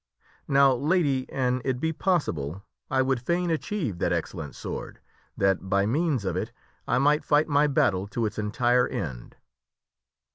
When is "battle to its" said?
7.67-8.39